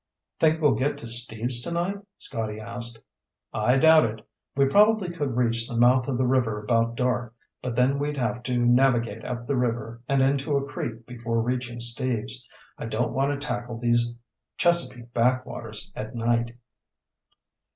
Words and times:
"Think 0.39 0.59
we'll 0.59 0.73
get 0.73 0.97
to 0.97 1.05
Steve's 1.05 1.61
tonight?" 1.61 1.99
Scotty 2.17 2.59
asked. 2.59 3.03
"I 3.53 3.77
doubt 3.77 4.05
it. 4.05 4.27
We 4.55 4.65
probably 4.65 5.09
could 5.09 5.37
reach 5.37 5.67
the 5.69 5.77
mouth 5.77 6.07
of 6.07 6.17
the 6.17 6.25
river 6.25 6.59
about 6.59 6.95
dark, 6.95 7.35
but 7.61 7.75
then 7.75 7.99
we'd 7.99 8.17
have 8.17 8.41
to 8.45 8.57
navigate 8.57 9.23
up 9.23 9.45
the 9.45 9.55
river 9.55 10.01
and 10.09 10.23
into 10.23 10.57
a 10.57 10.65
creek 10.65 11.05
before 11.05 11.43
reaching 11.43 11.79
Steve's. 11.79 12.47
I 12.79 12.87
don't 12.87 13.13
want 13.13 13.39
to 13.39 13.47
tackle 13.47 13.77
these 13.77 14.15
Chesapeake 14.57 15.13
backwaters 15.13 15.91
at 15.95 16.15
night." 16.15 16.55